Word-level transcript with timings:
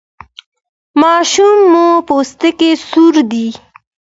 ماشوم 1.01 1.57
مو 1.71 1.85
پوستکی 2.07 2.69
سور 2.89 3.15
دی؟ 3.31 3.47